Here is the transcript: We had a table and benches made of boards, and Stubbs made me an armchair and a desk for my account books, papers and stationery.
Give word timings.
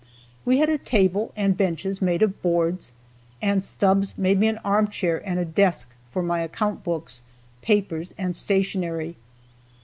We 0.45 0.57
had 0.57 0.67
a 0.69 0.79
table 0.79 1.31
and 1.35 1.55
benches 1.55 2.01
made 2.01 2.23
of 2.23 2.41
boards, 2.41 2.93
and 3.39 3.63
Stubbs 3.63 4.17
made 4.17 4.39
me 4.39 4.47
an 4.47 4.57
armchair 4.65 5.21
and 5.23 5.37
a 5.37 5.45
desk 5.45 5.93
for 6.11 6.23
my 6.23 6.39
account 6.39 6.83
books, 6.83 7.21
papers 7.61 8.11
and 8.17 8.35
stationery. 8.35 9.15